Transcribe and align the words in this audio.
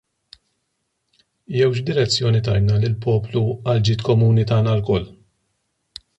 Jew 1.57 1.67
x'direzzjoni 1.79 2.41
tajna 2.47 2.79
lill-poplu 2.85 3.45
għal 3.59 3.85
ġid 3.91 4.05
komuni 4.09 4.49
tagħna 4.55 4.77
lkoll? 4.81 5.09